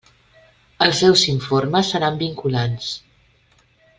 Els 0.85 1.01
seus 1.01 1.25
informes 1.33 1.93
seran 1.95 2.19
vinculants. 2.23 2.91